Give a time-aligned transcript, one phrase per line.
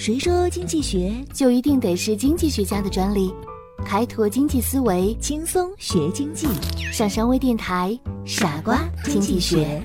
[0.00, 3.30] 谁说经济学就一定得是经济学家的专利？
[3.84, 6.46] 开拓经济思维，轻松学经济？
[6.90, 9.82] 上山微电台，傻瓜经济学。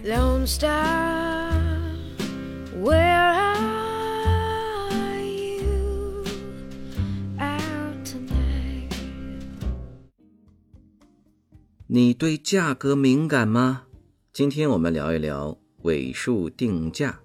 [11.88, 13.84] 你对价格敏感吗？
[14.32, 17.20] 今天我们聊一聊尾数定价。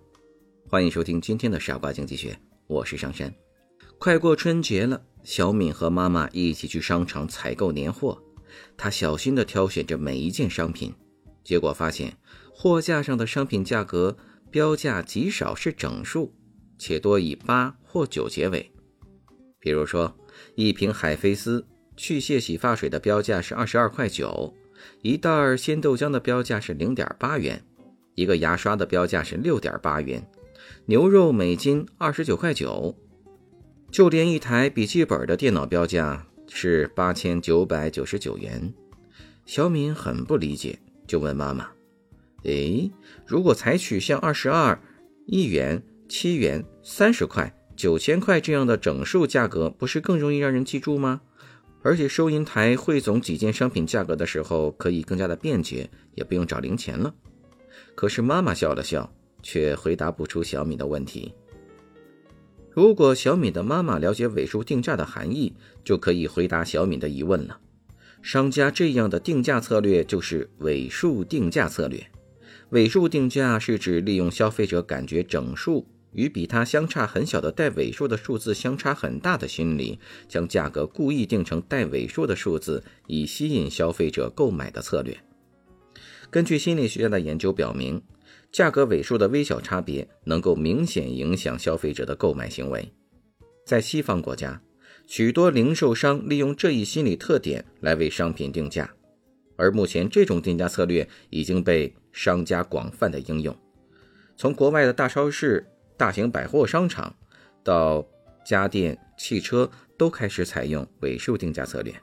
[0.69, 2.37] 欢迎收听今天的傻瓜经济学，
[2.71, 3.35] 我是上山。
[3.99, 8.23] 快过春节了，小敏和妈妈一起去商场采购年货。
[8.77, 10.95] 她小心地挑选着每一件商品，
[11.43, 12.17] 结果发现
[12.55, 14.17] 货架上的商品价格
[14.53, 16.33] 标价极少是整数，
[16.79, 18.71] 且多以八或九结尾。
[19.59, 20.17] 比如说，
[20.55, 21.67] 一瓶海飞丝。
[21.97, 24.55] 去屑洗发水的标价是二十二块九，
[25.03, 27.63] 一袋鲜豆浆的标价是零点八元，
[28.15, 30.27] 一个牙刷的标价是六点八元，
[30.91, 32.97] 牛肉每斤二十九块九，
[33.93, 38.75] 就连一台笔记本的电脑标价是八千九百九十九元。
[39.47, 41.69] 小敏很不理解，就问妈妈
[42.43, 42.91] ：“诶，
[43.25, 44.77] 如果采取像二十二、
[45.27, 51.21] 一元、七元、三十块、九千块这样的整数价格，不是更容易让人记住吗？”
[51.85, 57.15] 而且收银台汇总几件商品价格的时候，可以更加的便捷，也不用找零钱了。
[57.95, 61.35] 可是妈妈笑了笑，却回答不出小米的问题。
[62.71, 67.61] 如果小米的妈妈了解尾数定价的含义，就可以回答小米的疑问了。
[68.23, 72.07] 商家这样的定价策略就是尾数定价策略。
[72.71, 75.87] 尾数定价是指利用消费者感觉整数。
[76.13, 85.17] 与比它相差很小的带尾数的数字相差很大的心理，将价格故意定成带尾数的数字，以吸引消费者购买的策略。
[86.29, 88.03] 根据心理学家的研究表明，
[88.53, 92.93] 价格尾数的微小差别能够明显影响消费者的购买行为。
[93.65, 94.61] 在西方国家，
[95.07, 98.93] 许多零售商利用这一心理特点来为商品定价，
[99.57, 103.57] 而目前这种定价策略已经被商家广泛的应用。
[104.37, 105.67] 从国外的大超市。
[106.01, 107.15] 大型百货商场
[107.63, 108.09] 到
[108.43, 111.95] 家电、汽车都开始采用尾数定价策略。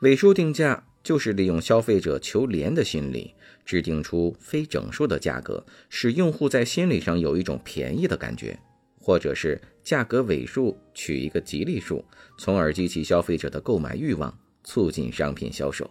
[0.00, 3.34] 尾数定价就是利用消费者求廉的心理，
[3.64, 8.58] 制定出非整数的价格，使用户在心理上有一种便宜的感觉，
[8.98, 12.02] 或者是价格尾数取一个吉利数，
[12.38, 15.88] 从而激起消费者的购买欲望，促进商品销售。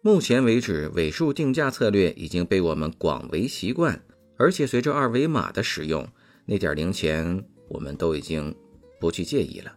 [0.00, 4.00] 目前为止，尾数定价策略已经被我们广为习惯，
[4.36, 6.08] 而且随着二维码的使用，
[6.44, 8.54] 那点零钱我们都已经
[9.00, 9.74] 不去介意了。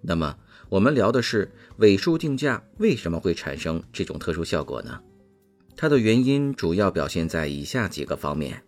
[0.00, 0.38] 那么，
[0.70, 5.00] 我们聊的是尾数定价为什么会产生这种特殊效果呢？
[5.74, 8.62] 它的原因主要表现在以下几个方面：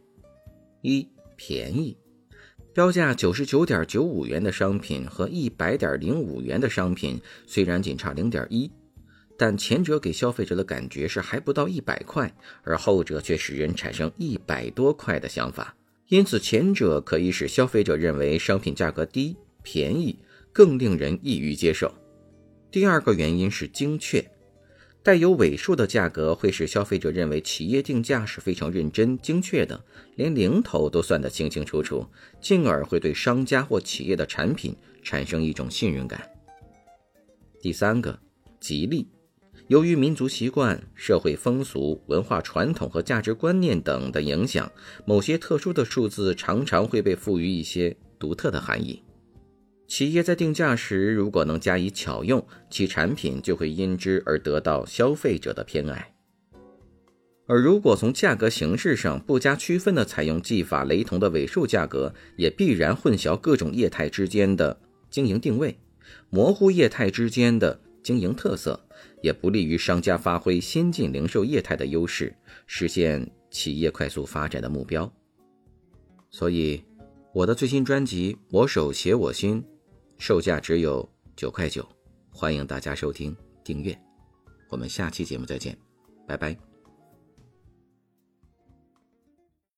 [0.81, 1.06] 一、
[1.37, 1.97] 便宜，
[2.72, 8.71] 标价九十九点九五元的商品和一百点零五元的商品虽然仅差零点一。
[9.37, 12.31] 但前者给消费者的感觉是还不到一百块，
[12.62, 15.75] 而后者却使人产生一百多块的想法。
[16.09, 20.19] 因此，前者可以使消费者认为商品价格低、便宜，
[20.53, 21.93] 更令人易于接受。
[22.71, 24.25] 第二个原因是精确，
[25.03, 29.83] 带有尾数的价格会使消费者认为企业定价是非常认真、精确的，
[30.15, 32.06] 连零头都算得清清楚楚，
[32.41, 36.31] 进而会对商家或企业的产品产生一种信任感。
[37.61, 38.19] 第三个，
[38.61, 39.09] 吉利。
[39.67, 44.71] 由于民族习惯、社会风俗、文化传统和价值观念等的影响，
[45.05, 49.00] 某些特殊的数字常常会被赋予一些独特的含义。
[49.90, 56.14] 企业在定价时，如果能加以巧用，其产品就会因之而得到消费者的偏爱。
[57.48, 64.80] 而如果从价格形式上不加区分地采用技法雷同的尾数价格，也必然混淆各种业态之间的
[65.10, 65.76] 经营定位，
[66.30, 68.78] 模糊业态之间的经营特色。
[69.22, 72.32] 也不利于商家发挥先进零售业态的优势，
[72.68, 75.12] 实现企业快速发展的目标。
[76.31, 76.84] 所以，
[77.34, 79.62] 我的最新专辑《我手写我心》，
[80.20, 81.82] 售价只有九块九，
[82.31, 83.34] 欢迎大家收听
[83.64, 83.99] 订阅。
[84.69, 85.76] 我们下期节目再见，
[86.28, 86.69] 拜拜。